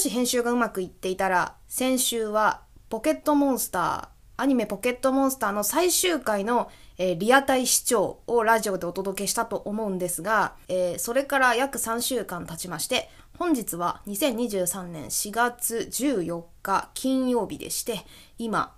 [0.00, 4.08] し編集がうまくいっていたら、先週はポケットモンスター、
[4.42, 18.06] アニメポケットモンスターの最終回の、えー、リアタイ視聴をラジオでお届けしたと思うんですが、えー、それから約3週間経ちまして、本日は2023年4月14日金曜日でして、
[18.38, 18.74] 今、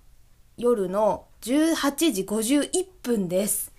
[0.57, 3.73] 夜の18時51分です。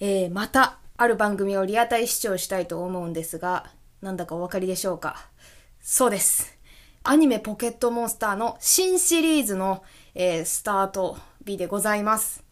[0.00, 3.66] えー、また、ある番組をリアタイ視聴したいと思うんですが、
[4.00, 5.28] なんだかお分かりでしょうか？
[5.82, 6.55] そうです。
[7.08, 9.84] アニメポケットモンスターの新シリーズの、
[10.16, 11.16] えー、スタート
[11.46, 12.42] 日でございます。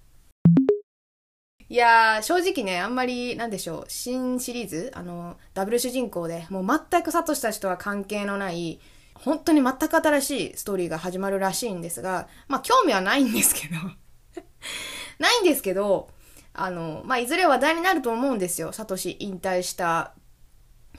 [1.68, 8.78] いやー、正直ね、あんまり、なんでしょう、新シリーズ、あの、ダブル主人公で、もう全くサトシたちとは関係のない、
[9.14, 13.74] 本当に全く新しいストーリーが始まるらしいんですが、まあ、興味はないんですけど
[15.18, 16.10] ないんですけど、
[16.52, 18.70] あの、まあ、いずれ話題になると思うんですよ。
[18.70, 20.14] サトシ引退した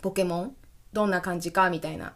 [0.02, 0.58] ポケモン
[0.92, 2.16] どんな感じかみたいな。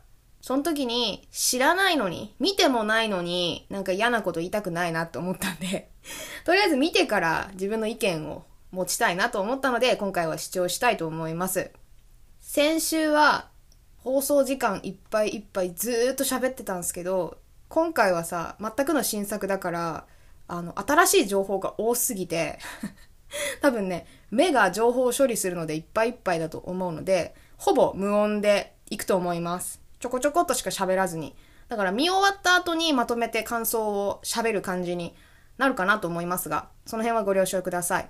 [0.49, 5.91] その時に知らないのに、見てもないのになんか嫌なこと言いたくないなって思ったんで
[6.43, 11.69] とりあえず見てから自分の意見を持ちたいなと思ったので今回は視聴したいと思います。
[12.41, 13.49] 先週は
[13.99, 20.07] 放送時間いっぱいいっぱいずーっと喋ってたんですけど、今回はさ、全くの新作だから、
[20.47, 22.57] あの、新しい情報が多すぎて
[23.61, 29.88] 多分ね、目が情報を処理するのでいっぱいいっぱいだと思うので、ほぼ無音でいくと思います。
[29.99, 31.35] ちょこちょこっとしか喋らずに。
[31.67, 35.13] だから見終わった後にまとめて感想を喋る感じに
[35.57, 38.09] なるかなと思いますが、その辺はご了承ください。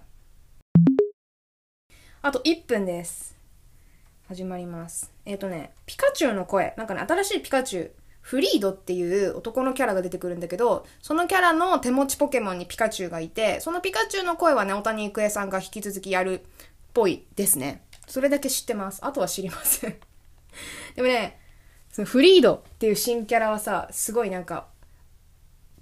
[2.22, 3.36] あと1分です。
[4.28, 5.12] 始まります。
[5.26, 6.76] えっ、ー、とね、ピカチュウの声。
[6.78, 7.92] なんかね、新しいピカチュウ。
[8.22, 16.42] フリードっていう男のキャラが出てくるんだけど、そのキャラの手持ちポケモンにピカチュウがいて、そのピカチュウの声はね、小谷育恵さんが引き続きやるっ
[16.94, 17.82] ぽいですね。
[18.08, 19.04] それだけ知ってます。
[19.04, 19.96] あとは知りません
[20.96, 21.39] でもね、
[22.00, 24.68] そのフリードっていう新キャラはさ、すごいなんか、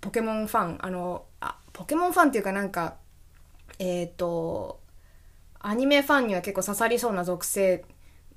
[0.02, 2.96] ポケモンファン、あの、あ、ポケモンファンっていうかなんか、
[3.78, 4.80] えっ、ー、と、
[5.60, 7.86] アニメファンには結構刺さりそうな属性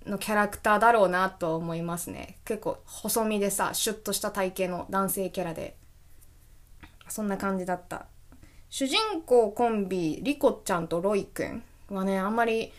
[0.04, 2.36] のキャラクターだろうなと思いますね。
[2.44, 5.74] 結構細身でさ、シュッとした体型の男性キャラで。
[7.08, 8.04] そんな感じだった。
[8.68, 12.74] 主人公コンビ、リコちゃんとロイくんはね、あんまり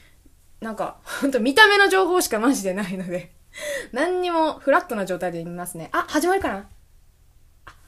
[0.60, 3.32] なんか、ほんと見た目の情報しかマジでないので
[3.92, 5.90] 何にもフラットな状態で見ますね。
[5.92, 6.70] あ、始まるかな？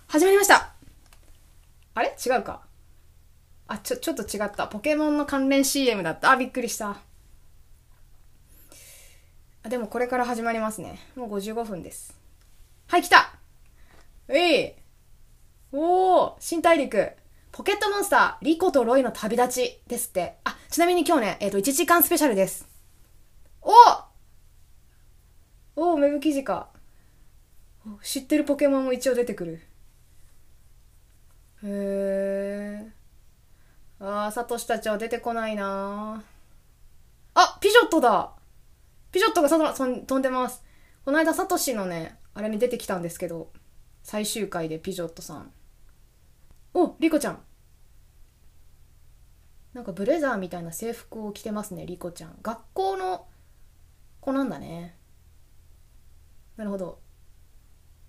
[0.08, 0.74] 始まりました
[1.96, 2.16] あれ？
[2.26, 2.62] 違うか
[3.68, 4.68] あ、ちょ、ちょっと違った。
[4.68, 6.32] ポケモンの関連 CM だった。
[6.32, 6.98] あ、びっくりした。
[9.64, 11.00] あ、でもこれから始まりますね。
[11.16, 12.14] もう55分です。
[12.88, 13.34] はい、来た
[14.28, 14.74] えい
[15.72, 17.14] おー新大陸
[17.52, 20.36] ポケットモンスター、リコとロイの旅立ちですって。
[20.44, 22.68] あ、ちなみに今日ね、えっ、ー、と、1時間スペシャルです。
[23.62, 23.72] お
[25.76, 26.70] おおウェブ記事か。
[28.02, 29.62] 知ってるポケモンも一応出てくる。
[31.64, 32.92] へえ。
[34.00, 36.24] ああ、サトシたちは出てこないな
[37.34, 38.34] あ、ピジョットだ
[39.12, 40.64] ピジョットがそ飛んでます。
[41.06, 43.52] この間サトシのね、あれに出てきたんですけど、
[44.04, 45.52] 最終回でピジョットさん。
[46.74, 47.40] お、リコちゃん。
[49.74, 52.38] なんかブレザーみたいな制服を着てますね、リコちゃん。
[52.42, 53.26] 学校の
[54.20, 54.96] 子なんだね。
[56.58, 57.00] なるほど。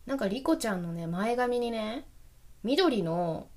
[0.06, 2.06] なんかリコちゃんのね、前髪にね、
[2.62, 3.49] 緑の、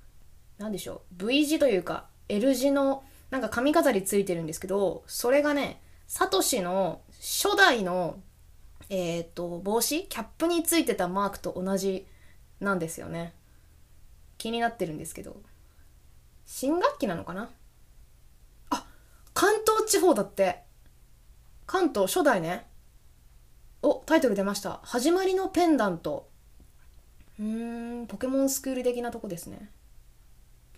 [0.58, 8.20] なんでしょう、V 字というか、L 字の、なんか髪飾りついてるんですけど、それがね、サトシの初代の、
[8.88, 12.06] えっ、ー、と、帽子キャップについてたマークと同じ
[12.60, 13.34] なんですよね。
[14.38, 15.36] 気になってるんですけど
[16.46, 17.50] 新学期なのかな？
[18.70, 18.86] あ
[19.34, 20.62] 関東地方だって
[21.66, 22.66] 関東初代ね
[23.82, 26.28] おタイトル出ました「始まりのペンダント」
[27.38, 29.70] うーんポケモンスクール的なとこですね。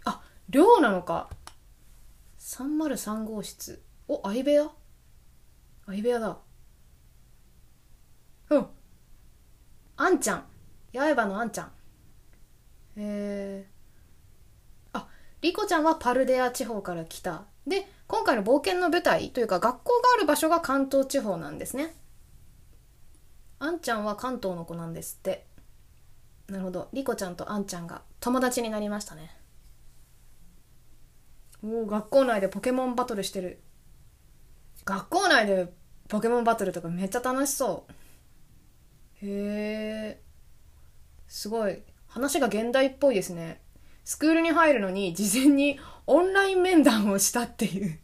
[0.05, 1.31] あ寮なのか。
[2.39, 4.71] 303号室お相部屋？
[5.87, 6.39] 相部屋だ。
[8.51, 8.67] うん。
[9.97, 10.47] あんちゃん。
[10.93, 11.67] 八重歯のあんちゃん。
[11.67, 11.71] へ
[12.97, 13.67] え
[14.93, 15.09] あ
[15.41, 17.45] リコちゃんはパルデア地方から来た。
[17.67, 21.95] で今回の冒険の舞台というか学校がある場所が関東地方なんですね。
[23.63, 25.47] あんちゃんは関東の子なんですって。
[26.49, 26.89] なるほど。
[26.95, 29.37] リコちゃんとあんちゃんが友達になりましたね。
[31.63, 33.61] おお学校内でポケモンバトルしてる。
[34.87, 35.71] 学校内で
[36.09, 37.93] ポケモンバトルとかめっちゃ楽しそう。
[39.27, 40.23] へえ
[41.29, 41.83] すごい。
[42.09, 43.61] 話が現代っぽいですね。
[44.05, 47.99] スクールに入るのに事前にオンライン面談をしたっていう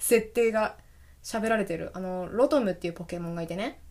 [0.00, 0.78] 設定が
[1.22, 1.90] 喋られてる。
[1.92, 3.82] あの、ロトムっていうポケモンがいてね。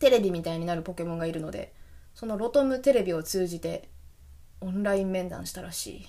[0.00, 1.72] テレビみたいになるポケモンがいるので、
[2.14, 3.88] そのロトムテレビを通じて
[4.60, 6.06] オンライン面談したらしい。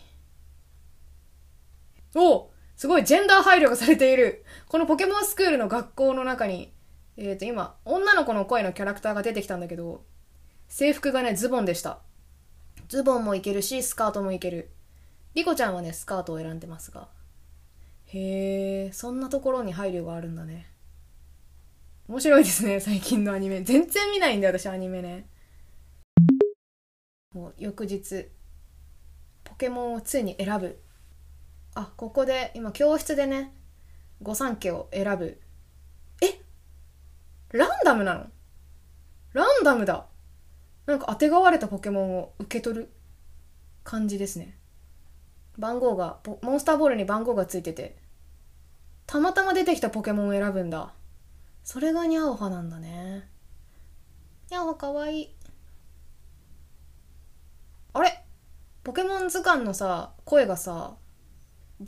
[2.16, 4.44] おすごいジェンダー配慮がされている。
[4.68, 6.74] このポケモンスクールの学校の中に、
[7.16, 10.04] えっ、ー、と今、女の子の声のキャラクターが出てきたんだけど、
[10.68, 12.00] 制服がね、ズボンでした。
[12.88, 14.72] ズボンもいけるし、スカートもいける。
[15.36, 17.10] リコちゃんはね、スカートを選んでますが。
[18.06, 20.71] へえ、そんなところに配慮があるんだね。
[22.12, 23.62] 面白いですね、最近のアニメ。
[23.62, 25.30] 全然見ないんだよ、私、アニメね。
[27.34, 28.28] もう、翌日、
[29.46, 30.82] ポケモンをついに選ぶ。
[31.74, 33.54] あ、ここで、今、教室でね、
[34.22, 35.40] 御三家を選ぶ。
[36.22, 36.42] え？
[37.58, 38.28] ランダムなの？
[39.32, 40.06] ランダムだ。
[40.88, 42.90] なんか当てがわれたポケモンを受け取る
[43.86, 44.58] 感じですね。
[45.58, 47.96] 番号が、モンスターボールに番号がついてて、
[49.06, 50.94] たまたま出てきたポケモンを選ぶんだ。
[51.64, 53.30] それがニャオハなんだね。
[54.50, 55.36] ニャオハかわいい。
[57.94, 58.24] あれ？
[58.84, 60.96] ポケモン図鑑のさ、声がさ、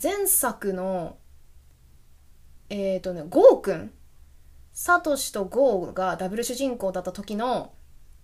[0.01, 1.17] 前作の、
[2.69, 3.91] えっ、ー、とね、ゴーくん？
[4.73, 7.73] サトシとゴーがダブル主人公だった時の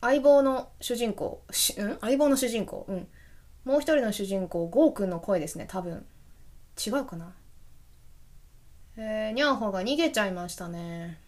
[0.02, 1.98] 相棒の主人公、しうん？
[2.00, 2.86] 相棒の主人公？
[2.88, 3.07] うん。
[3.66, 6.06] もう一人の主人公、ゴーくんの声ですね、多分。
[6.86, 7.34] 違うかな？
[8.98, 11.19] えー、ニャンホが逃げちゃいましたね。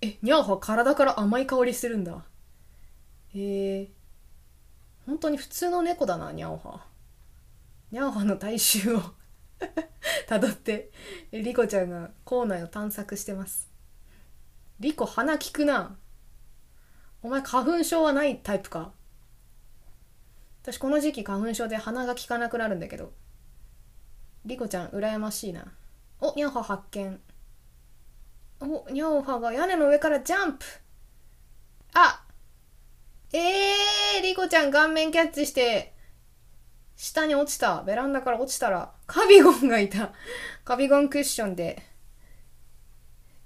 [0.00, 2.24] え、ニャンホ体から甘い香りするんだ。
[3.34, 3.88] へえー。
[5.06, 6.86] 本当に普通の猫だな、ニャオハ。
[7.92, 9.02] ニャオハの体臭を
[10.28, 10.90] 辿って
[11.32, 13.70] リコちゃんが校内を探索してます
[14.80, 15.96] リコ鼻利くな
[17.22, 18.92] お前花粉症はないタイプか
[20.62, 23.12] 私この時期花粉症で鼻が利かなくなるんだけど
[24.44, 25.72] リコちゃん羨ましいな
[26.20, 27.20] おニャオハ発見
[28.60, 30.64] おニャオハが屋根の上からジャンプ
[31.94, 32.22] あ
[33.32, 35.96] えー、リコちゃん顔面キャッチして
[36.96, 37.82] 下に落ちた。
[37.82, 40.12] ベランダから落ちたら、カビゴンがいた。
[40.64, 41.82] カビゴンクッションで、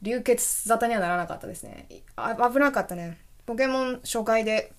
[0.00, 1.88] 流血沙汰にはならなかったですね。
[2.16, 3.18] あ危なかったね。
[3.44, 4.72] ポケモン初回で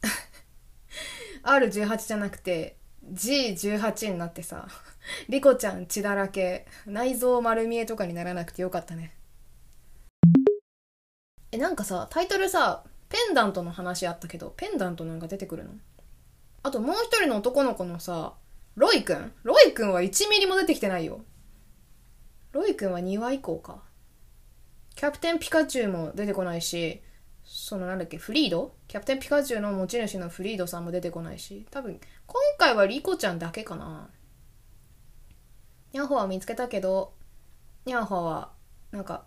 [1.44, 4.68] R18 じゃなくて G18 になってさ、
[5.28, 9.14] リコちゃん血だらけ、内臓丸見えとかにならなくてよかったね。
[11.50, 15.70] え、なんかさ、タイトルさ、ペンダントの話あったけど、ペンダントなんか出てくるの？
[16.62, 18.34] あともう一人の男の子のさ、
[18.76, 19.32] ロイくん？
[19.42, 21.22] ロイくんは1ミリも出てきてないよ。
[22.52, 23.82] ロイくんは2話以降か。
[24.94, 27.02] キャプテンピカチュウも出てこないし、
[27.44, 28.74] そのなんだっけ、フリード？
[28.88, 34.08] キャプテンピカチュウの持ち主のフリードさんも出てこないし、多分、今回はリコちゃんだけかな。
[35.92, 37.14] ニャンホは見つけたけど、
[37.84, 38.52] ニャンホは、
[38.90, 39.26] なんか、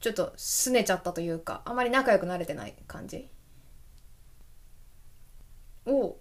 [0.00, 3.28] ちょっと拗ねちゃったというか、あまり仲良くなれてない感じ。
[5.86, 6.18] お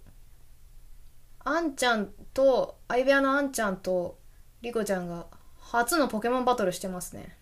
[1.43, 4.17] あんちゃんと相部屋のあんちゃんと
[4.61, 5.27] リコちゃんが
[5.59, 7.37] 初のポケモンバトルしてますね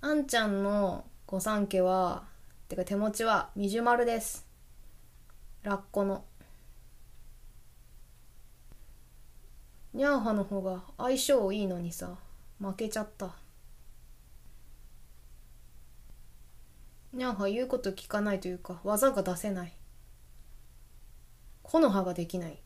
[0.00, 2.24] あんちゃんの御三家は
[2.70, 4.46] てか手持ちはみじゅ丸です
[5.62, 6.24] ラッコの
[9.92, 12.16] ニャーハの方が相性いいのにさ
[12.58, 13.34] 負けちゃった
[17.12, 19.74] ニャーハ言うこと聞かないというか技が出せない
[21.62, 22.58] 木の葉ができない。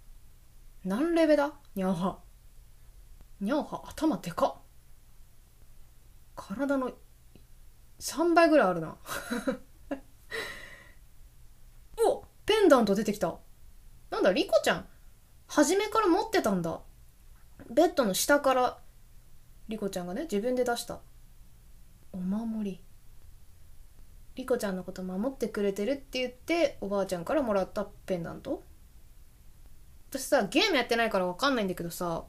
[0.84, 1.54] 何レベだ？
[1.74, 2.18] にゃおは。
[3.40, 4.54] にゃおは頭でかっ。
[6.36, 6.92] 体の
[8.02, 8.96] 3倍ぐらいあるな。
[12.04, 13.38] おペンダント出てきた。
[14.10, 14.88] なんだ、リコちゃん。
[15.46, 16.80] 初めから持ってたんだ。
[17.70, 18.80] ベッドの下から
[19.68, 20.98] リコちゃんがね、自分で出した。
[22.10, 22.84] お守り。
[24.34, 28.64] リコちゃんのこと守ってくれてるって言っておばあちゃんからもらったペンダント
[30.10, 32.24] 私さゲームやってないから分かんないんだけどさ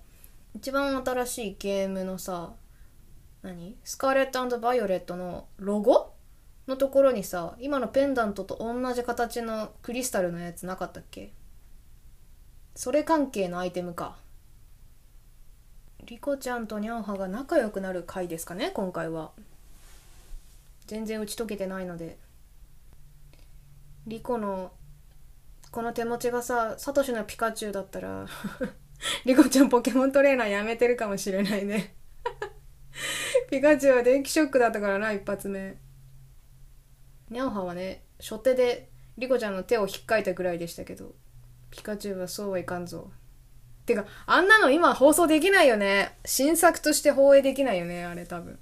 [0.54, 2.54] 一番新しいゲームのさ
[3.44, 3.78] 何？
[3.84, 6.14] スカーレットバイオレットのロゴ？
[6.68, 11.34] のところにさ今のペンダントと同じ形のクリスタルのやつなかったっけ？
[12.76, 14.18] それ関係のアイテムか。
[16.06, 19.32] リコちゃんとニャンハが仲良くなる回ですかね今回は。
[20.88, 22.18] 全然打ち解けてないので。
[24.06, 24.72] リコの
[25.72, 28.28] この手持ちがさ、サトシのピカチュウだったら
[29.26, 31.96] リコちゃんポケモントレーナーやめてるかもしれないね。
[33.54, 35.76] ピカチュウは電気ショックだったからな、一発目。
[37.30, 41.14] ニャオハはね、初手でリコちゃんの手を引っかいたぐらいでしたけど、
[41.70, 43.12] ピカチュウはそうはいかんぞ。
[43.86, 46.18] てか、あんなの今放送できないよね。
[46.26, 48.58] 新作として放映できないよね、あれ多分。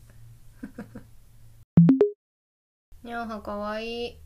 [3.01, 4.17] にゃんはかわいい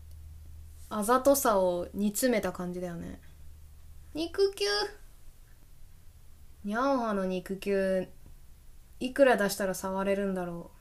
[0.90, 3.22] あざとさを煮詰めた感じだよね
[4.16, 4.66] 肉球
[6.64, 8.08] にゃんはの肉球
[9.00, 10.72] いくら出したら触れるんだろ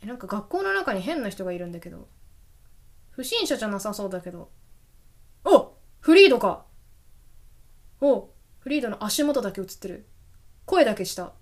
[0.00, 0.04] う。
[0.04, 2.08] えなんか学校の中に変な人がいるんだけど。
[3.10, 4.50] 不審者じゃなさそうだけど。
[5.44, 6.64] おフリードか。
[8.00, 10.06] おフリードの足元だけ映ってる。
[10.64, 11.32] 声だけした。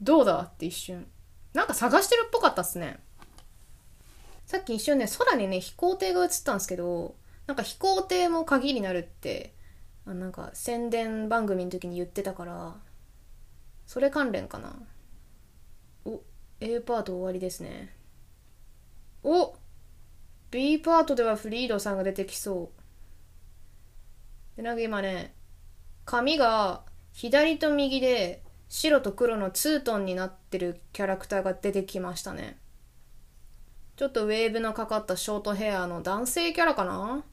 [0.00, 1.06] どうだって一瞬。
[1.52, 3.00] なんか探してるっぽかったっすね。
[4.52, 7.14] さっき一瞬ね空にね飛行艇が映ったんですけど
[7.46, 9.54] なんか飛行艇も鍵になるって
[10.06, 12.76] あなんか宣伝番組の時に言ってたから
[13.86, 14.74] それ関連かな？
[16.04, 16.22] お
[16.60, 17.94] A パート終わりですね。
[19.22, 19.54] お
[20.50, 22.72] B パートではフリードさんが出てきそ
[24.54, 24.56] う。
[24.56, 25.34] でなんか今ね
[26.04, 32.58] 髪が左と右で白と黒のツートンになってるキャラクターが出てきましたね。
[33.96, 37.24] ちょっとウェーブのかかったショートヘアの男性キャラかな？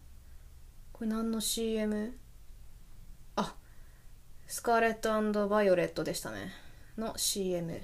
[0.91, 2.17] これ何の CM?
[4.51, 6.51] スカーレットバイオレットでしたね。
[6.97, 7.83] の CM へ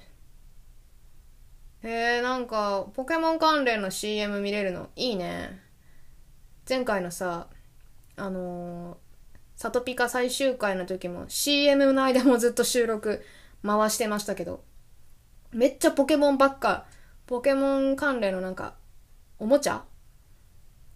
[1.84, 5.60] えなんかポケモン関連の CM 見れるのいいね。
[6.68, 7.46] 前回のさ
[8.16, 8.96] あのー、
[9.54, 13.24] サトピカ最終回の時も CM の間もずっと収録
[13.64, 14.64] 回してましたけど
[15.52, 16.86] めっちゃポケモンばっか
[17.28, 18.74] ポケモン関連のなんか、
[19.38, 19.84] おもちゃ？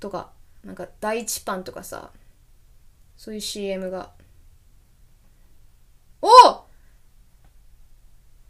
[0.01, 0.33] とか、
[0.65, 2.11] なんか第一パンとかさ、
[3.17, 4.19] そういう CM が。
[6.23, 6.67] お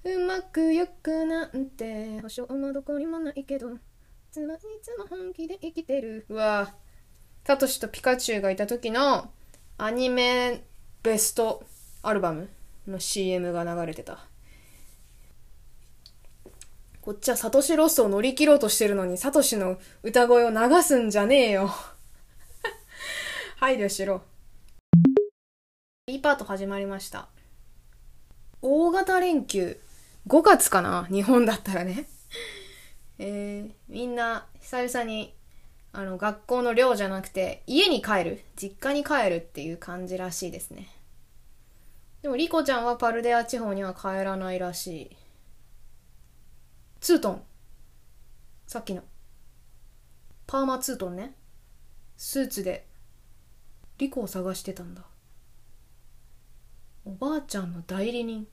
[0.02, 3.78] うまくよくなんて、保証もどこにもないけど、い
[4.30, 6.24] つもいつも本気で生きてる。
[6.28, 6.74] うわ
[7.44, 9.30] サトシとピカチュウがいた時の
[9.78, 10.64] アニメ
[11.02, 11.64] ベスト
[12.02, 12.48] アルバム
[12.86, 14.18] の CM が流れてた。
[17.00, 21.70] こっちはサトシロスを乗り切ろうとしてるのに、サトシの歌声を流すんじゃねえよ。
[23.56, 24.22] 配慮しろ。
[26.06, 27.28] B パート始まりました。
[28.62, 29.81] 大型連休。
[30.29, 31.07] 5月かな？
[31.11, 32.07] 日本だったらね。
[33.19, 35.35] えー、みんな久々に
[35.93, 38.45] あの学校の寮じゃなくて家に帰る？
[38.57, 40.88] 実家に帰るっていう感じらしいですね。
[42.23, 45.17] でもリコちゃんはパルデア地方には帰らないらしい。
[47.00, 47.43] ツートン。
[48.67, 49.02] さっきの。
[50.47, 51.35] パーマツートンね。
[52.19, 52.87] スーツで
[53.97, 55.02] リコを探してたんだ。
[57.04, 58.47] おばあちゃんの代理人。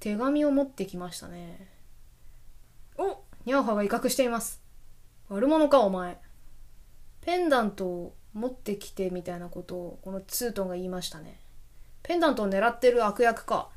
[0.00, 1.68] 手紙を持ってきましたね。
[2.96, 4.62] おニャオハが威嚇しています。
[5.28, 6.18] 悪者かお前。
[7.20, 11.40] ペンダントを持ってきてみたいなことをこのツートンが言いましたね。
[12.02, 13.68] ペンダントを狙ってる悪役か。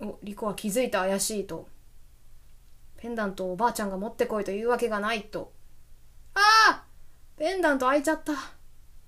[0.00, 1.68] おリコは気づいた怪しいと。
[2.96, 5.52] ペンダントをおばあちゃんが持ってこいというわけがないと。
[6.34, 6.84] ああ
[7.36, 8.32] ペンダント開いちゃった。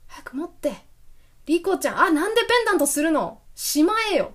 [0.07, 0.73] 早く持って。
[1.47, 3.41] リコちゃん、あ、なんでペンダントするの？
[3.55, 4.35] しまえよ。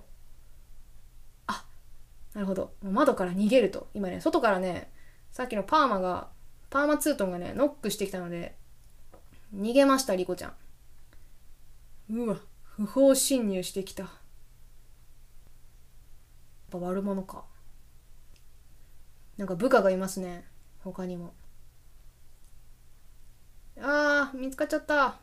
[1.46, 1.64] あ、
[2.34, 2.74] なるほど。
[2.82, 3.88] 窓から逃げると。
[3.94, 4.92] 今ね、外からね、
[5.30, 6.28] さっきのパーマが、
[6.70, 8.56] パーマツートンがね、ノックしてきたので、
[9.54, 10.48] 逃げました、リコちゃ
[12.08, 12.14] ん。
[12.14, 14.02] うわ、不法侵入してきた。
[14.02, 14.12] やっ
[16.70, 17.44] ぱ悪者か。
[19.38, 20.44] なんか部下がいますね
[20.84, 21.32] 他にも
[23.80, 25.16] あー見つかっちゃった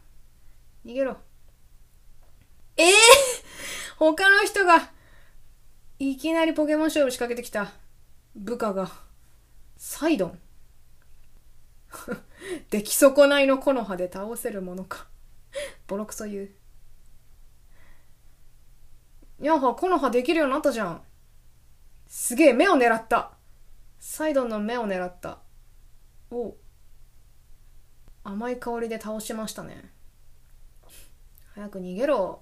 [0.83, 1.17] 逃げろ
[2.79, 2.93] ええー、
[3.97, 4.89] 他の人が
[5.99, 7.73] いきなりポケモン勝負仕掛けてきた。
[8.35, 8.89] 部下が
[9.75, 10.39] サイドン。
[12.71, 15.07] 出来損ないの木の葉で倒せるものか。
[15.87, 16.49] ボロクソ言う。
[19.41, 21.01] やは木の葉できるようになったじゃん。
[22.07, 23.33] すげえ目を狙った。
[23.99, 25.39] サイドンの目を狙った。
[26.31, 26.55] お。
[28.23, 29.91] 甘い香りで倒しましたね。
[31.55, 32.41] 早く逃げろ。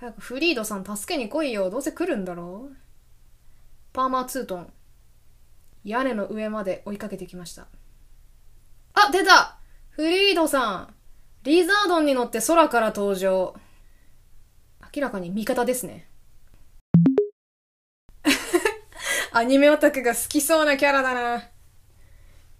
[0.00, 2.76] 早くフリードさん助けに来いよどうせ来るんだろう
[3.92, 4.72] パーマーツートン
[5.82, 7.66] 屋根の上まで追いかけてきました
[8.94, 9.58] あ出た
[9.90, 10.94] フリードさん
[11.42, 13.56] リザードンに乗って空から登場
[14.94, 16.08] 明らかに味方ですね
[19.32, 21.48] アニメオタクが好きそうなキャラだな。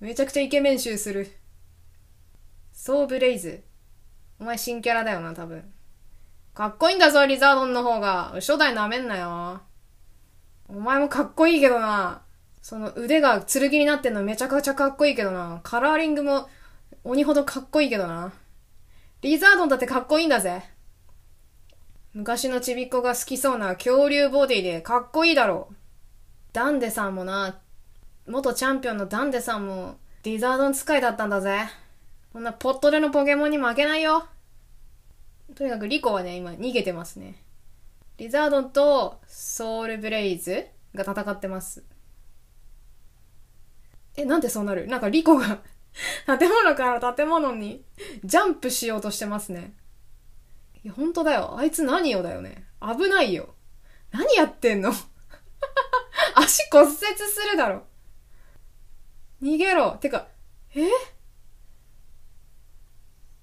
[0.00, 1.30] めちゃくちゃイケメン集する。
[2.73, 3.64] ソーブレイズ。
[4.38, 5.73] お前新キャラだよな、多分。
[6.58, 8.32] かっこいいんだぞ、リザードンの方が。
[8.34, 9.60] 初代舐めんなよ。
[10.66, 12.22] お前もかっこいいけどな。
[12.62, 15.60] その腕が剣になってんのめちゃくちゃかっこいいけどな。
[15.62, 16.48] カラーリングも
[17.04, 18.32] 鬼ほどかっこいいけどな。
[19.22, 20.64] リザードンだってかっこいいんだぜ。
[22.12, 25.74] 昔のちびっこが好きそうな恐竜ボディでかっこいいだろう。
[26.52, 27.60] ダンデさんもな、
[28.26, 31.68] 元チャンピオンのダンデさんもリザードン使いだったんだぜ。
[32.32, 34.26] こんなポットでのポケモンに負けないよ。
[35.58, 37.42] とにかくリコはね、今逃げてますね。
[38.16, 41.82] リザードンとソウルブレイズが戦ってます。
[44.16, 44.86] え、なんでそうなる？
[44.86, 45.58] なんかリコが
[46.38, 47.84] 建物から建物に
[48.22, 49.74] ジャンプしようとしてますね。
[50.84, 51.58] いや、ほんとだよ。
[51.58, 52.64] あいつ何よだよね。
[52.80, 53.52] 危ないよ。
[54.12, 54.92] 何やってんの？
[56.36, 57.04] 足骨折す
[57.50, 57.82] るだろ。
[59.42, 59.96] 逃げろ。
[60.00, 60.28] てか、
[60.76, 60.88] え？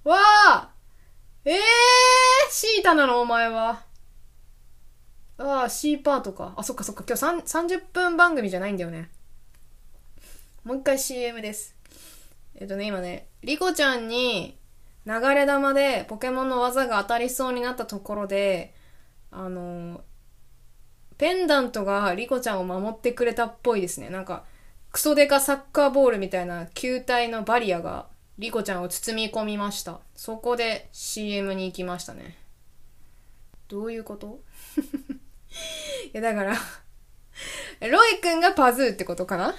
[0.06, 0.72] わあ
[1.48, 1.60] ええー、
[2.66, 3.84] シータなのお前は。
[5.38, 6.56] ああ、C パートか。
[6.58, 7.04] あ、そっかそっか。
[7.08, 9.12] 今日30分番組じゃないんだよね。
[10.64, 11.76] もう一回 CM です。
[12.56, 14.58] えっとね、今ね、リコちゃんに
[15.06, 18.74] 流れ玉でポケモンの技が当たりそうになったところで、
[19.30, 20.02] あの、
[21.20, 24.10] ペンダントがリコちゃんを守ってくれたっぽいですね。
[24.10, 24.44] なんか、
[24.92, 28.08] クソデカサッカーボールみたいな球体のバリアが
[28.40, 30.00] リコちゃんを包み込みました。
[30.16, 32.45] そこで CM に行きましたね。
[33.68, 34.44] どういうこと？
[36.08, 36.56] いや、だから
[37.90, 39.56] ロイ君がパズーってことかな？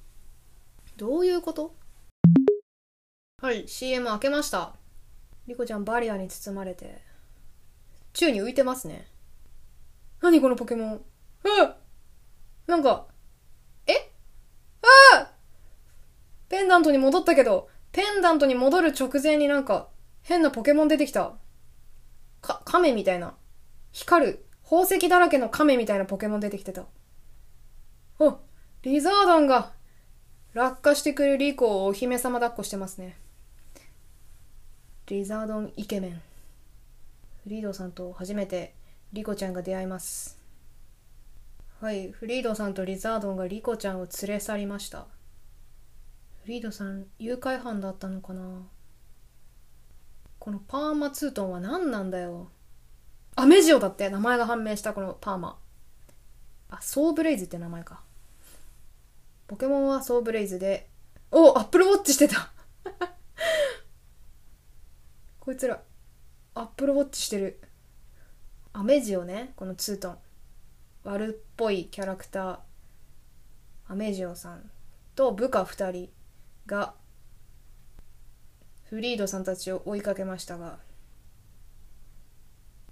[0.96, 1.74] どういうこと？
[3.40, 4.74] はい、CM 開けました。
[5.46, 7.02] リコちゃんバリアに包まれて、
[8.12, 9.08] 宙に浮いてますね。
[10.20, 10.92] 何このポケモン？
[10.96, 11.74] うん
[12.66, 13.06] なんか、
[13.86, 14.12] え？
[15.14, 15.32] ああ
[16.48, 19.88] ペンダントに戻ったけど、ペンダントに戻る直前になんか、
[20.22, 21.36] 変なポケモン出てきた。
[22.40, 23.34] か、亀みたいな。
[23.92, 26.86] 光る、宝石だらけの亀みたいなポケモン出てきてた。
[28.18, 28.38] あ、
[28.82, 29.72] リザードンが
[30.52, 33.16] 落下してくるリコをお姫様抱っこしてますね。
[35.06, 36.22] リザードンイケメン。
[37.42, 38.74] フリードさんと初めて
[39.12, 40.38] リコちゃんが出会います。
[41.80, 45.06] はい、フリードさんとリザードンがリコちゃんを連れ去りました。
[46.42, 48.68] フリードさん、誘拐犯だったのかな？
[50.40, 52.50] このパーマツートンは何なんだよ。
[53.36, 55.58] アメジオだって名前が判明したこのパーマ。
[56.70, 58.00] あ、ソーブレイズって名前か。
[59.46, 60.88] ポケモンはソーブレイズで、
[61.30, 62.50] おアップルウォッチしてた
[65.40, 65.82] こいつら、
[66.54, 67.60] アップルウォッチしてる。
[68.72, 70.18] アメジオね、このツートン。
[71.04, 72.58] 悪っぽいキャラクター、
[73.88, 74.70] アメジオさん
[75.14, 76.10] と部下2人
[76.64, 76.94] が、
[78.90, 80.80] フリードさんたちを追いかけましたが、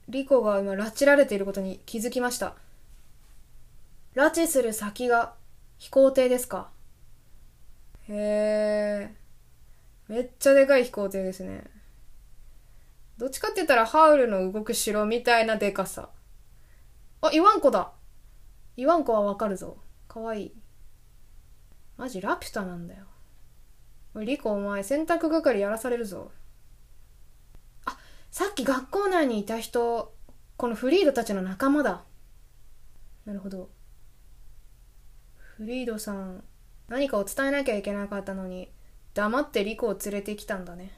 [0.08, 2.54] リコが今拉致られていることに気づきました。
[4.14, 5.34] 拉致する先が
[5.76, 6.70] 飛行艇ですか？
[8.08, 9.14] へえ。
[10.06, 11.64] めっちゃでかい飛行艇ですね。
[13.18, 16.10] どっちかって言ったらハウルの動く城みたいなでかさ。
[17.22, 17.90] あ、イワンコだ。
[18.76, 19.78] イワンコはわかるぞ。
[20.06, 20.52] かわいい。
[21.96, 23.07] マジラピュタなんだよ。
[24.16, 26.30] リコお前洗濯係やらされるぞ。
[27.84, 27.96] あ、
[28.30, 30.14] さっき学校内にいた人、
[30.56, 32.04] このフリードたちの仲間だ。
[33.24, 33.70] なるほど。
[35.56, 36.42] フリードさん、
[36.88, 38.70] 何かを伝えなきゃいけなかったのに、
[39.14, 40.92] 黙ってリコを連れてきたんだね。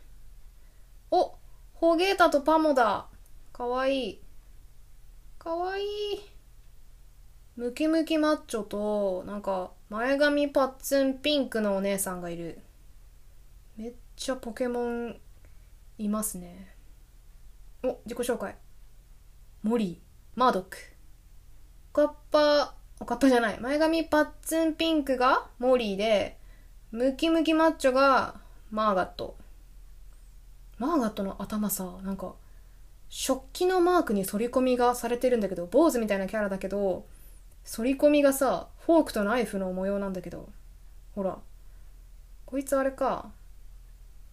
[1.11, 1.35] お
[1.75, 3.07] ホゲータとパモだ
[3.53, 4.21] かわいい。
[5.39, 5.87] かわいい。
[7.57, 12.61] ムキムキマッチョと、なんか、前髪パッツンピンクのお姉さんがいる。
[14.21, 15.17] ちゃポケモン
[15.97, 16.75] いますね。
[17.83, 18.55] お、自己紹介。
[19.63, 20.77] モリー、マードック。
[21.95, 23.59] カッパおかっぱじゃない。
[23.61, 26.37] 前髪パッツンピンクがモリーで、
[26.93, 28.35] ムキムキマッチョが
[28.71, 29.39] マーガット。
[30.77, 32.35] マーガットの頭さ、なんか、
[33.09, 37.07] 食器のマークに反り込みがされてるんだけど、坊主みたいなキャラだけど、
[37.75, 40.51] 反り込みがさ、フォークとナイフの模様なんだけど、
[41.15, 41.39] ほら、
[42.45, 43.33] こいつあれか、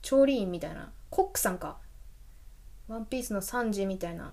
[0.08, 1.76] 調理員みたいな、コックさんか。
[2.88, 4.32] ワンピースのサンジみたいな。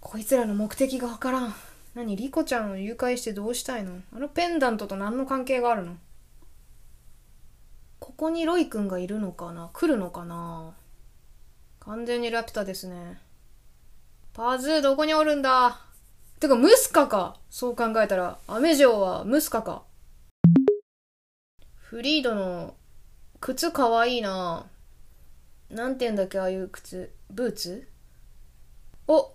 [0.00, 1.54] こいつらの目的がわからん。
[1.94, 3.98] 何リコちゃんを誘拐してどうしたいの？
[4.16, 5.92] あのペンダントと何の関係があるの？
[7.98, 9.68] ここにロイ君がいるのかな？
[9.74, 10.72] 来るのかな？
[11.80, 13.18] 完全にラピュタですね。
[14.32, 15.82] パズーどこにおるんだ？
[16.40, 17.36] てかムスカか？
[17.50, 19.82] そう考えたら、アメジョーはムスカか。
[21.76, 22.72] フリードの
[23.40, 24.64] 靴かわいいな
[25.70, 27.12] なんて言うんだっけああいう靴？
[27.30, 27.88] ブーツ？
[29.06, 29.34] お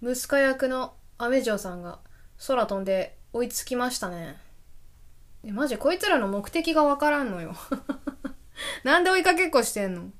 [0.00, 1.98] ムスカ役のアメジョさんが
[2.46, 4.36] 空飛んで追いつきましたね。
[5.44, 7.54] え、マジこいつらの目的がわからんのよ。
[8.82, 10.10] なんで追いかけっこしてんの？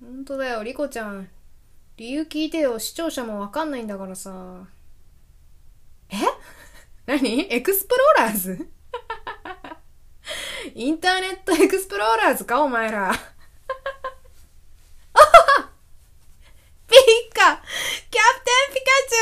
[0.00, 1.28] ほんとだよ、リコちゃん。
[1.96, 4.66] 理由聞いてよ、視聴者もわかんないんだからさ。
[6.10, 6.16] え？
[7.06, 7.52] 何？
[7.52, 8.68] エクスプローラーズ？
[10.74, 13.12] インターネットエクスプローラーズか、お前ら。
[16.86, 16.98] ピッ
[17.34, 17.62] カ
[18.10, 19.16] キャプテンピカチ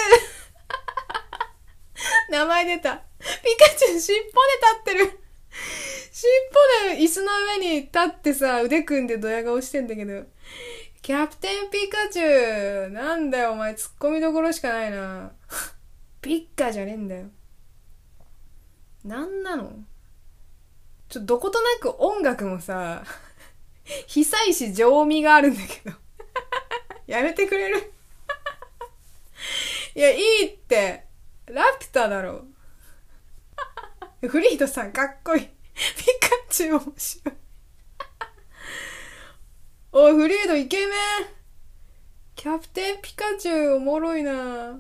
[2.29, 2.97] ュウ名前出た。
[2.97, 4.41] ピカチュウ尻尾で立
[4.81, 5.21] ってる。
[6.11, 6.29] 尻
[6.93, 10.25] 尾で椅子の上に立ってさ、腕組んでドヤ顔してんだけど。
[11.03, 15.33] キャプテンピカチュウなんだよ、お前、突っ込みどころしかないな。
[16.23, 17.27] ピッカじゃねえんだよ。
[19.05, 19.71] なんなの？
[21.09, 23.05] ちょ、どことなく音楽もさ、
[24.07, 25.95] 久石情味があるんだけど。
[27.07, 27.93] やめてくれる？
[29.95, 31.06] いや、いいって。
[31.47, 32.45] ラピュタだろ。
[34.21, 35.43] フリードさんかっこいい。
[35.45, 37.35] ピカチュウ面白い。
[39.93, 40.89] おい、フリードイケメン
[42.35, 44.79] キャプテンピカチュウおもろいな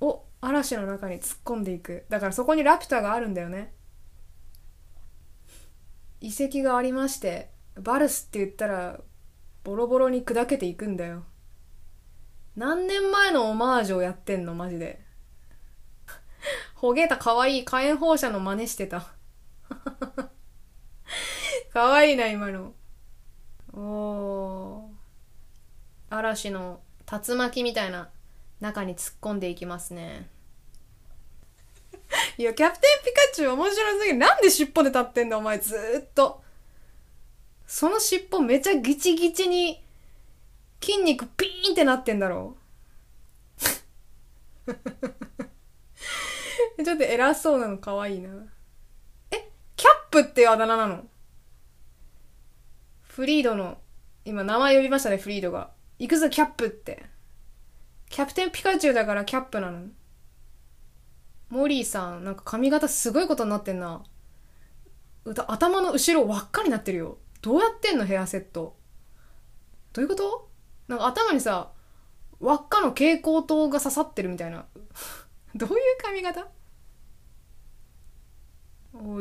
[0.00, 2.04] お、嵐の中に突っ込んでいく。
[2.08, 3.72] だからそこにラピュタがあるんだよね。
[6.20, 9.00] 遺跡がありまして、バルスって言ったら、
[9.62, 11.24] ボロボロに砕けていくんだよ。
[12.56, 15.07] 何年前のオマージュをやってんのマジで。
[16.74, 19.08] ほげた可愛い火炎放射の真似してた。
[21.72, 22.74] 可愛いな、今の。
[23.72, 26.16] おー。
[26.16, 26.80] 嵐の
[27.10, 28.10] 竜巻みたいな
[28.60, 30.28] 中に突っ込んでいきますね。
[32.38, 34.18] いや、キャプテンピカチュウ面白すぎる。
[34.18, 36.42] なんで尻尾で立ってんだお前ずーっと。
[37.66, 39.84] その尻尾めちゃギチギチに
[40.80, 42.56] 筋肉ピーンってなってんだろ
[44.66, 44.72] う
[46.84, 48.30] ちょっと偉そうなの可愛いな。
[49.30, 51.04] えキャップっていうあだ名なの？
[53.02, 53.78] フリードの、
[54.24, 55.70] 今名前呼びましたね、フリードが。
[55.98, 57.04] 行くぞ、キャップって。
[58.08, 59.88] キャプテンピカチュウだからキャップなの
[61.50, 64.04] モリーさん、なんか髪型すごいことになってんな。
[65.48, 67.18] 頭の後ろ輪っかになってるよ。
[67.42, 68.76] どうやってんのヘアセット。
[69.92, 70.48] どういうこと？
[70.86, 71.72] なんか頭にさ、
[72.38, 74.66] 輪っかの蛍光灯が刺さってるみたいな。
[75.56, 76.46] どういう髪型？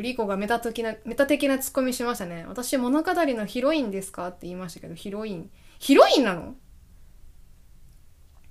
[0.01, 2.45] リコがメタ的な、メタ的なツッコミしましたね。
[2.47, 4.29] 私物語のヒロインですか？
[4.29, 5.49] って言いましたけど、ヒロイン。
[5.79, 6.55] ヒロインなの？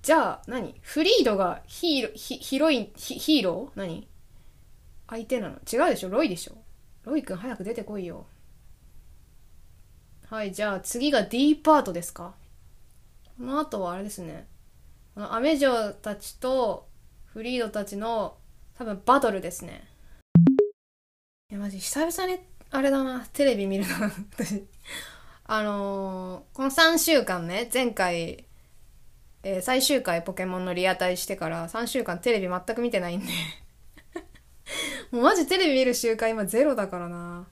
[0.03, 3.79] じゃあ何、フリードがヒーロ、ヒヒロイン、ヒヒーロー？
[3.79, 4.09] 何？
[5.09, 5.57] 相手なの？
[5.57, 6.11] 違うでしょ？
[6.11, 6.57] ロイでしょ？
[7.05, 8.27] ロイくん早く出てこいよ。
[10.29, 12.35] はい、じゃあ次が D パートですか？
[13.39, 14.47] この後はあれですね。
[15.15, 16.89] このアメジョたちと
[17.27, 18.37] フリードたちの
[18.79, 19.89] 多分バトルですね。
[21.49, 22.41] いや、マジ久々に
[22.73, 24.65] あれだな、テレビ見るな、私。
[25.45, 28.45] あのー、この3週間ね、前回、
[29.45, 33.27] えー、最終回ポケモンのリアタイしてから3週間テレビ全く見てないんで
[35.13, 37.47] もうマジテレビ見る習慣今ゼロだからな。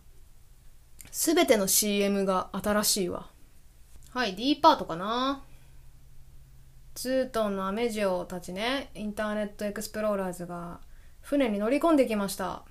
[1.13, 3.31] すべての CM が新しいわ。
[4.11, 5.45] はい、D パートかな。
[6.97, 10.81] ツートンのアメジオたちね、インターネットエクスプローラーズが
[11.21, 12.65] 船に乗り込んできました。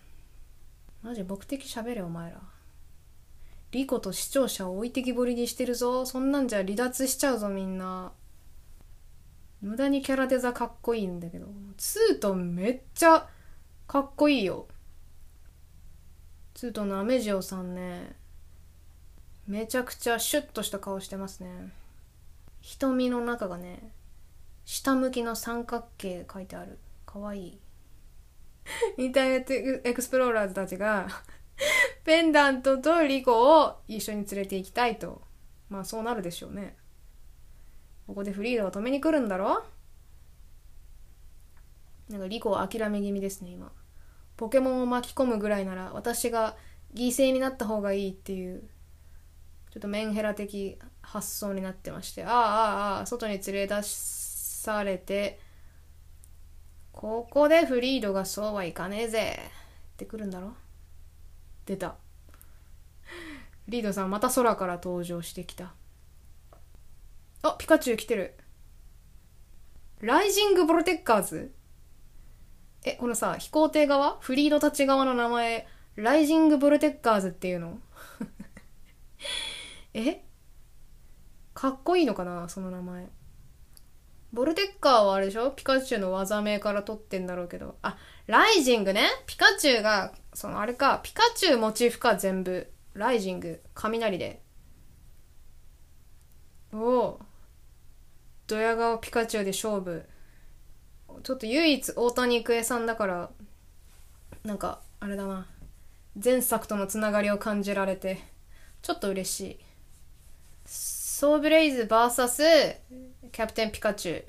[1.04, 2.40] マジ僕的喋れお前ら。
[3.72, 6.06] リコと視聴者を置いてきぼりにしてるぞ。
[6.06, 8.14] そんなんじゃ離脱しちゃうぞみんな。
[9.62, 13.28] 無駄にキャラデザかっこいいんだけど、ツートンめっちゃ
[13.86, 14.68] かっこいいよ。
[16.54, 18.16] ツートンのアメジオさんね、
[19.46, 21.74] めちゃくちゃシュッとした顔してますね。
[22.62, 23.92] 瞳の中がね、
[24.64, 26.78] 下向きの三角形書いてある。
[27.06, 27.63] かわいい。
[28.98, 29.54] インターネット
[29.88, 31.08] エクスプローラーズたちが
[32.04, 35.22] ペンダントとリコを一緒に連れて行きたいと。
[35.70, 36.78] まあそうなるでしょうね。
[38.08, 39.64] ここでフリードを止めに来るんだろ？
[42.10, 43.72] なんかリコは諦め気味ですね、今。
[44.36, 46.58] ポケモンを巻き込むぐらいなら私が
[46.94, 48.70] 犠牲になった方がいいっていう、
[49.72, 55.40] ちょっとメンヘラ的発想になってまして、ああ、ああ、外に連れ出されて、
[56.94, 59.40] ここでフリードがそうはいかねえぜ
[59.94, 60.54] ってくるんだろ？
[61.66, 61.96] 出たフ。
[63.68, 65.74] リードさんまた空から登場してきた。
[67.42, 68.36] あ、ピカチュウ来てる。
[70.00, 71.54] ライジングプロテッカーズ
[72.86, 74.18] え、このさ、飛行艇側？
[74.20, 77.80] フリードたち側の名前、ライジングプロテッカーズっていうの？
[79.94, 80.24] え？
[81.54, 83.10] かっこいいのかなその名前。
[84.34, 85.52] ボルテッカーはあれでしょ？
[85.52, 87.78] ピカチュウの技名から取ってんだろうけど。
[87.84, 89.08] あ、ライジングね。
[89.28, 92.70] ピカチュウが、そのあれか、ピカチュウモチーフか全部。
[92.96, 93.62] ライジング。
[93.76, 94.42] 雷で。
[96.74, 97.20] おお。
[98.48, 100.06] ドヤ顔ピカチュウで勝負
[101.24, 103.30] ちょっと唯一大谷育恵さんだから
[104.44, 105.48] なんかあれだな
[106.22, 108.20] 前作とのつながりを感じられて、
[108.82, 109.60] ちょっと嬉しい。
[111.24, 112.76] ソーブレイズ VS
[113.32, 114.26] キャプテンピカチュウ。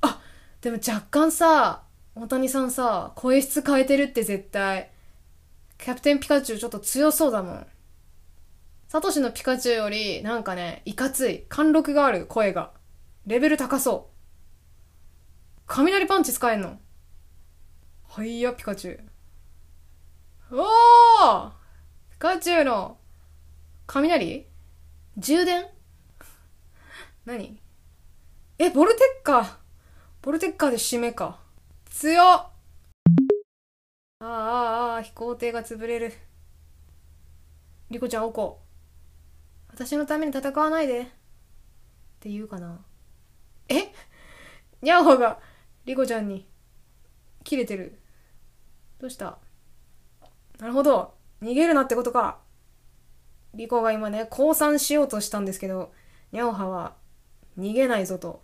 [0.00, 0.18] あ、
[0.62, 1.82] でも若干さ、
[2.14, 4.90] 大谷さんさ、声質変えてるって絶対。
[5.76, 7.66] キャプテンピカチュウちょっと強そうだもん。
[8.88, 11.44] サトシのピカチュウより、なんかね、いかつい。
[11.50, 12.72] 貫禄がある、声が。
[13.26, 14.14] レベル高そう。
[15.66, 16.78] 雷パンチ使えんの？
[18.08, 19.00] はいや、ピカチュウ。
[20.50, 21.50] おー
[22.12, 22.96] ピカチュウの、
[23.86, 24.47] 雷
[25.18, 25.66] 充電？
[27.26, 27.60] 何？
[28.56, 29.56] え、ボルテッカー。
[30.22, 31.40] ボルテッカーで締めか。
[31.90, 32.52] 強っあ
[34.20, 36.12] あ、ああ、飛行艇が潰れる。
[37.90, 38.60] リコちゃん、おこ。
[39.72, 41.00] 私のために戦わないで。
[41.00, 41.04] っ
[42.20, 42.78] て言うかな。
[43.68, 43.92] え？
[44.82, 45.40] ニャオホが、
[45.84, 46.46] リコちゃんに、
[47.42, 47.98] 切れてる。
[49.00, 49.38] どうした？
[50.60, 51.14] なるほど。
[51.42, 52.38] 逃げるなってことか。
[53.58, 55.92] リコが今ね、降参しようとしたんですけど、
[56.30, 56.94] ニャオハは、
[57.58, 58.40] 逃げないぞと。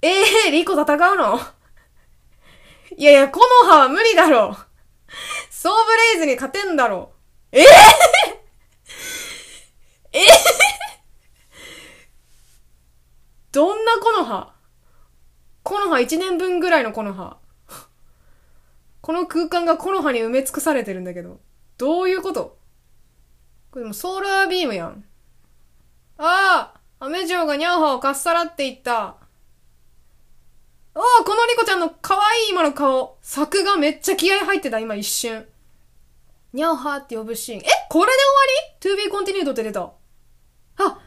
[0.00, 0.08] え
[0.46, 1.38] えー、リコ戦うの？
[2.96, 4.56] いやいや、コノハは無理だろ。
[5.50, 7.12] ソーブレイズに勝てんだろ。
[7.52, 7.66] え えー、
[10.12, 10.26] ええ、
[13.52, 14.54] どんなコノハ？
[15.62, 17.36] コノハ1年分ぐらいのコノハ。
[19.02, 21.38] この空間がコノハに埋め尽くされてるんだけど。
[21.76, 22.63] どういうこと？
[23.74, 25.04] これでもソーラービームやん。
[26.16, 29.16] ああアメジョーがニャオハをかっさらっていった。
[30.94, 33.18] おおこのリコちゃんの可愛い今の顔。
[33.20, 35.44] 作がめっちゃ気合入ってた、今一瞬。
[36.52, 37.58] ニャオハって呼ぶシーン。
[37.58, 38.18] えこれで
[38.80, 39.90] 終わり ?to be continued って出た。
[40.76, 41.00] あ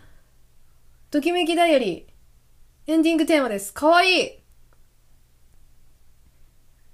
[1.09, 2.91] ときめきダイアリー。
[2.91, 3.73] エンディングテーマです。
[3.73, 4.39] 可愛い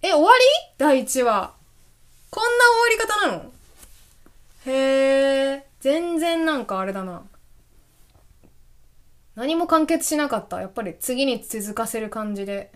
[0.03, 0.43] え、終わり？
[0.77, 1.55] 第1話。
[2.29, 2.92] こんな終わり、
[5.83, 7.23] 全然なんかあれだな。
[9.35, 10.61] 何も完結しなかった。
[10.61, 12.71] やっぱり次に続かせる感じで。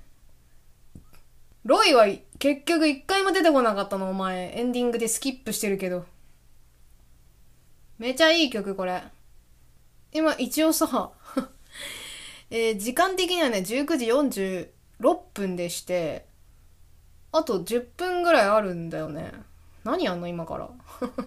[1.63, 2.05] ロイは
[2.37, 4.51] 結局一回も出てこなかったの、お前。
[4.57, 6.05] エンディングでスキップしてるけど。
[7.97, 9.01] めちゃいい曲、これ。
[10.11, 11.11] 今、一応さ、
[12.51, 14.07] えー、時間的にはね、19時
[15.07, 16.25] 46分でして、
[17.31, 19.31] あと10分ぐらいあるんだよね。
[19.85, 20.69] 何やんの今から。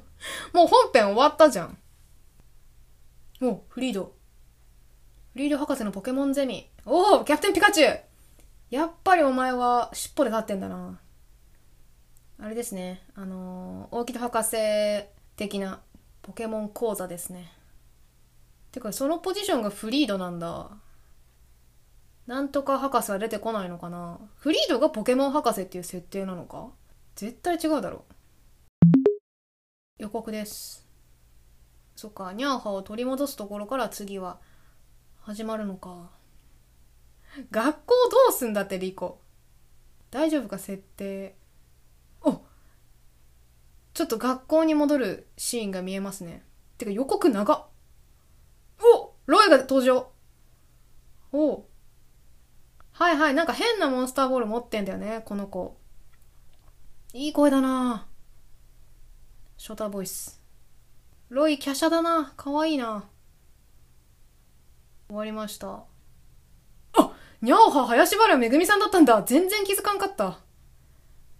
[0.53, 1.79] もう本編終わったじゃん。
[3.43, 4.15] おフリード。
[5.33, 6.71] フリード博士のポケモンゼミ。
[6.85, 8.01] おおキャプテンピカチュウ
[8.71, 11.01] やっぱりお前は尻尾で立ってんだな。
[12.39, 13.03] あれですね。
[13.15, 14.57] あのー、大木戸博士
[15.37, 15.81] 的な
[16.23, 17.53] ポケモン講座ですね。
[18.73, 20.71] てか、そのポジションがフリードなんだ。
[22.27, 26.69] なんとか博士は出てこないのかなフリードがポケモン博士っていう設定なのか？
[27.17, 28.05] 絶対違うだろ。
[30.01, 30.89] 予告です。
[31.95, 34.39] そっか、ニャーハを取り戻すところから次は
[35.21, 36.09] 始まるのか。
[37.51, 39.21] 学校どうすんだってリコ。
[40.11, 41.37] 大丈夫か設定。
[42.23, 42.41] お
[43.93, 46.47] ちょっと学校に戻るシーンが見えますね。
[46.79, 47.67] てか予告長っ。
[48.83, 50.11] おロイが登場。
[51.31, 51.67] お
[52.93, 55.79] はいはい、なんか変なモンスターボール持ってんだよね、この子。
[57.13, 58.07] いい声だな
[59.61, 60.41] ショーターボイス。
[61.29, 63.05] ロイ、華奢だなかわいいな
[65.07, 65.83] 終わりました。
[66.95, 70.39] あにゃおは林原めぐみさんだったんだ全然気づかんかった。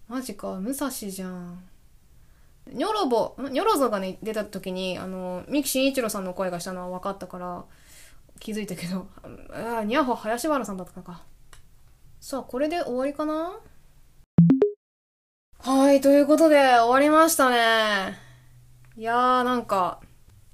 [0.07, 1.65] マジか、武蔵じゃん。
[2.71, 7.65] ニョロボ、ニョロゾがね、出た時に、あの、三木慎一郎さんの声がしたのは分かったから、
[8.39, 9.07] 気づいたけど、
[9.51, 11.23] ああ、ニャホ林原さんだったか。
[12.21, 13.59] さあ、これで終わりかな？
[15.63, 18.17] はい、ということで終わりましたね。
[18.97, 20.01] いやーなんか、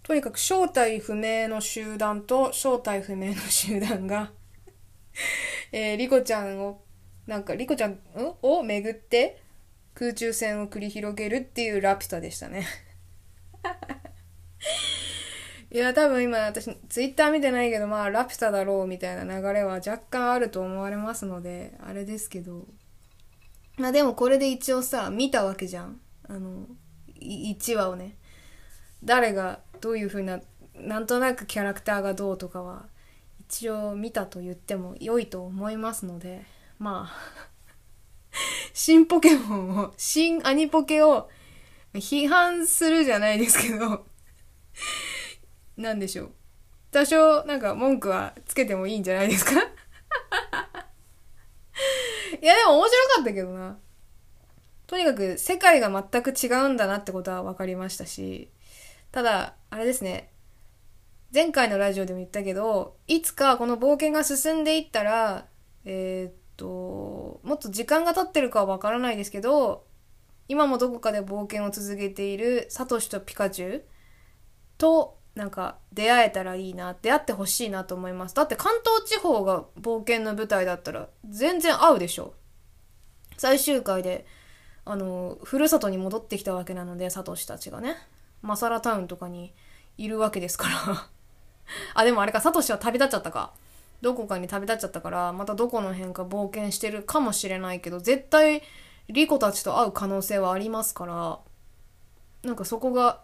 [0.03, 4.33] とにかく正体不明の集団と正体不明の集団が
[5.71, 6.83] えー、リコちゃんを、
[7.29, 7.99] なんか、リコちゃん、ん？
[8.43, 9.41] を巡って
[9.95, 12.67] 空中戦を繰り広げるっていうラピュタでしたね
[15.71, 22.67] いや、多分今私、ツイッター見てないけど、まあ、ラピュタだろうみたいな流れは若干あると思われますので、あれですけど。
[23.77, 26.01] まあでもこれで一応さ、見たわけじゃん。
[26.29, 26.67] あの、
[27.21, 28.17] 1話をね。
[29.05, 30.41] 誰がどういう風な、
[30.75, 32.87] なんとなくキャラクターがどうとかは、
[33.41, 36.45] 一応見たと言っても良いと思いますので、
[36.79, 37.47] まあ
[38.75, 41.29] 新ポケモンを、新アニポケを
[41.95, 44.07] 批判するじゃないですけど
[45.77, 46.33] なんでしょう。
[46.91, 49.53] 多少なんか文句はつけてもいいんじゃないですか？
[52.47, 53.77] いやでも面白かったけどな。
[54.87, 58.53] とにかく世界が全く違うんだなってことは分かりましたし、
[59.11, 60.31] ただ、あれですね、
[61.35, 65.49] 前回のラジオでも言ったけど、いつかこの冒険が進んでいったら、
[65.85, 69.85] えー、っと、もっと時間が経ってるかはわからないですけど、
[70.47, 73.85] 今もどこかで冒険を続けているサトシとピカチュウ
[74.79, 78.35] となんか出会えたらいいな、出会ってほしいなと思います。
[78.35, 82.35] だって関東地方が冒険の舞台だったら全然合うでしょ。
[83.37, 84.27] 最終回で、
[84.87, 87.97] あの、ふるさとに戻ってきたわけなので、サトシたちがね。
[88.41, 89.53] マサラタウンとかに
[89.99, 91.09] いるわけですから
[91.95, 93.53] あ、でもあれか、サトシは旅立っちゃったか。
[94.01, 98.63] どこかに旅立っちゃったから、またどこの辺か冒険してるかもしれないけど、絶対、
[99.09, 101.41] リコたちと会う可能性はありますから、
[102.43, 103.21] なんかそこが、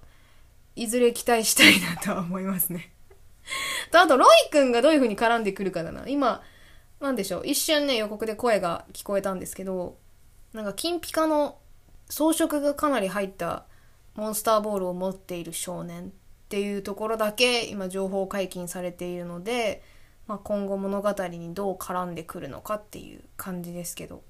[0.76, 2.92] いずれ期待したいなとは思いますね
[3.90, 6.08] と、あと、ロイくんがどういう風に絡んでくるかだな。
[6.08, 6.42] 今、
[7.00, 7.46] なんでしょう。
[7.46, 9.98] 一瞬ね、予告で声が聞こえたんですけど、
[10.52, 11.58] なんか、金ピカの
[12.08, 13.64] 装飾がかなり入った
[14.14, 16.11] モンスターボールを持っている少年っ
[16.50, 19.82] ていうところだけ今情報解禁されているので、
[20.26, 24.22] まあ、今後物語にどう絡んでくるのかっていう感じですけど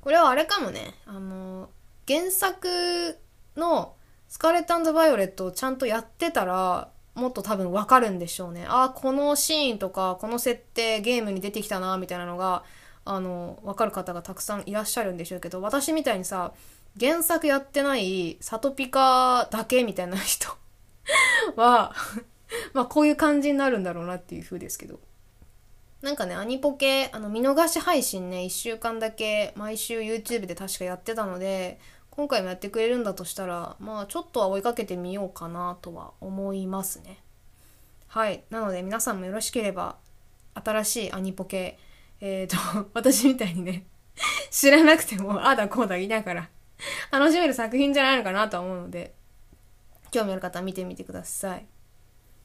[0.00, 1.70] これはあれかもねあの
[2.08, 3.16] 原作
[3.56, 3.94] の
[4.30, 12.62] 「スカーレットバイオレット」をちゃんとやってたらもっと多分わかるんでしょうねああこのシーンとかこの設定ゲームに出てきたなみたいなのが
[13.04, 16.52] あのわかる方がたくさんいらっしゃるんでしょうけど私みたいにさ
[16.98, 20.48] 原作やってないサトピカだけみたいな人
[21.56, 21.92] は
[22.72, 25.00] まあこういう感じになるんだろうなっていう風ですけど。
[26.02, 31.78] なんかね、アニポケ、あの、見逃し配信ね、1週間だけ毎週 YouTube で確かやってたので、
[32.20, 37.16] 今回もやってくれるんだとしたら、まあちょっとは追いかけてみようかなとは思いますね。
[38.08, 38.44] はい。
[38.50, 39.96] なので皆さんもよろしければ、
[40.52, 41.78] 新しいアニポケ、
[42.20, 43.86] えっ、ー、と、 私みたいにね、
[44.52, 46.50] 知らなくても、ああだこうだ言いながら、
[47.10, 49.14] 楽しめる作品じゃないのかなと思うので、
[50.10, 51.66] 興味ある方は見てみてください。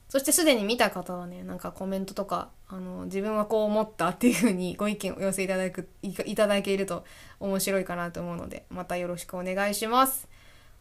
[0.08, 7.04] そしてすでに見た方はね、なんかコメントとか、あの、自分はこう思ったっていう風にご意見をお寄せいただく、いただけると
[7.40, 10.28] 面白いかなと思うので、またよろしくお願いします。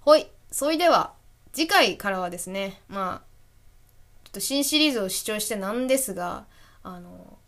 [0.01, 0.29] ほい。
[0.51, 1.15] それでは、
[1.53, 3.35] 次回からはですね、まあ、
[4.25, 6.47] ちょっと新シリーズを視聴してなんですが、
[6.83, 7.39] あの、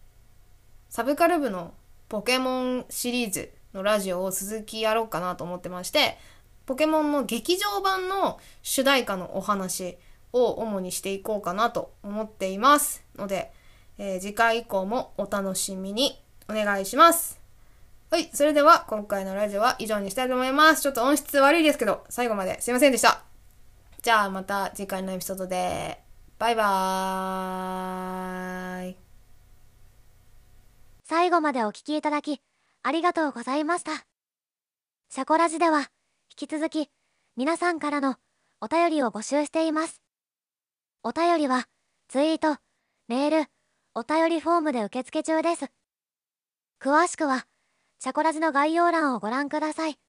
[0.88, 1.74] サブカル部の
[2.08, 6.16] ポケモンシリーズのラジオを続きやろうかなと思ってまして、
[6.64, 9.98] ポケモンの劇場版の主題歌のお話
[10.44, 13.52] を主にしていこうかなと思っていますので、
[13.98, 17.40] えー、次回以降もお楽しみにお願いします。
[18.10, 20.82] はい、それでは今回のラジオは以上にしたいと思います。
[20.82, 23.22] ちょっと音質悪いですけど、最後まですいませんでした。
[24.02, 26.00] じゃあまた次回のエピソードで、
[26.38, 28.96] バイバーイ。
[31.02, 32.40] 最後までお聴きいただき、
[32.82, 33.92] ありがとうございました。
[35.10, 35.80] シャコラジでは、
[36.30, 36.90] 引き続き
[37.36, 38.16] 皆さんからの
[38.60, 40.05] お便りを募集しています。
[41.08, 41.68] お便りは
[42.08, 42.56] ツイート、
[43.06, 43.46] メール、
[43.94, 45.66] お便りフォームで受付中です。
[46.80, 47.46] 詳しくは、
[48.00, 50.00] チャコラジの概要欄をご覧ください。